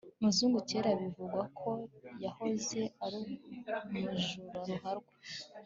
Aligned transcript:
muzungu 0.21 0.59
kera 0.69 0.91
bivugwa 1.01 1.41
ko 1.59 1.71
yahoze 2.23 2.79
ari 3.05 3.21
umujura 3.97 4.57
ruharwa 4.67 5.13